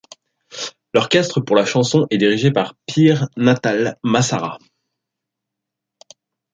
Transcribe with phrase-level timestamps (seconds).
[0.95, 4.57] L'orchestre pour la chanson est dirigé par Pier Natale Massara.